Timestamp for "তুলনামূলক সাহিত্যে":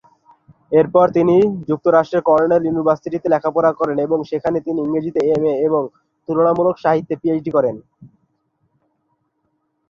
6.29-7.15